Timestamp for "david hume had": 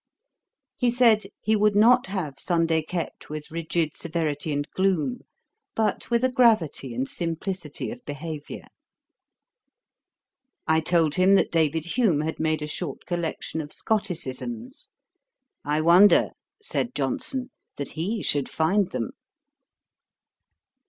11.51-12.39